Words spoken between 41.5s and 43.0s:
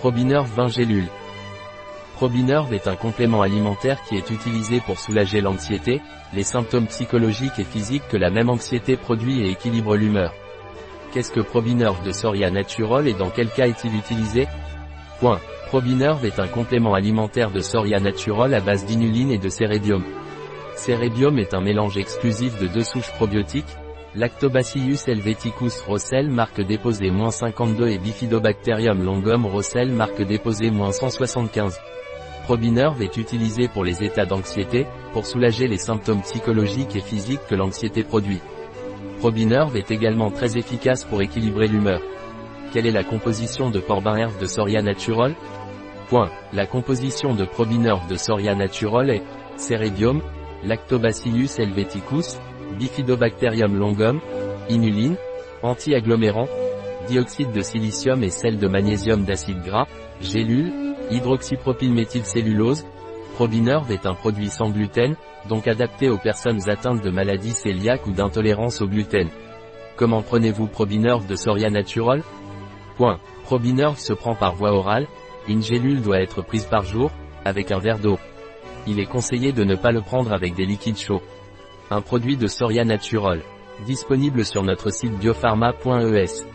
l'humeur. Quelle est